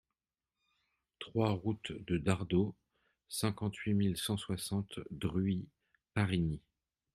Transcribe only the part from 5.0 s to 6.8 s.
Druy-Parigny